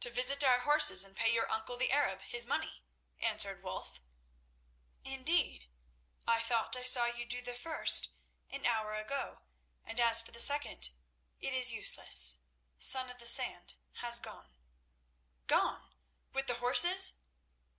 "To 0.00 0.10
visit 0.10 0.44
our 0.44 0.58
horses 0.60 1.04
and 1.06 1.16
pay 1.16 1.32
your 1.32 1.50
uncle, 1.50 1.78
the 1.78 1.90
Arab, 1.90 2.20
his 2.20 2.44
money," 2.44 2.82
answered 3.18 3.62
Wulf. 3.62 3.98
"Indeed! 5.04 5.70
I 6.26 6.42
thought 6.42 6.76
I 6.76 6.82
saw 6.82 7.06
you 7.06 7.24
do 7.24 7.40
the 7.40 7.54
first 7.54 8.10
an 8.50 8.66
hour 8.66 8.92
ago, 8.92 9.40
and 9.86 9.98
as 10.00 10.20
for 10.20 10.32
the 10.32 10.38
second, 10.40 10.90
it 11.40 11.54
is 11.54 11.72
useless; 11.72 12.40
Son 12.78 13.08
of 13.08 13.16
the 13.16 13.26
Sand 13.26 13.72
has 14.02 14.18
gone." 14.18 14.52
"Gone! 15.46 15.94
With 16.34 16.46
the 16.46 16.56
horses?" 16.56 17.14